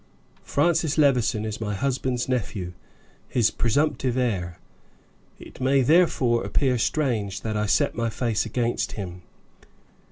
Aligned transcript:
Francis 0.41 0.97
Levison 0.97 1.45
is 1.45 1.61
my 1.61 1.75
husband's 1.75 2.27
nephew, 2.27 2.73
his 3.29 3.51
presumptive 3.51 4.17
heir; 4.17 4.57
it 5.37 5.61
may, 5.61 5.81
therefore, 5.83 6.43
appear 6.43 6.79
strange 6.79 7.41
that 7.41 7.55
I 7.55 7.67
set 7.67 7.93
my 7.93 8.09
face 8.09 8.43
against 8.43 8.93
him. 8.93 9.21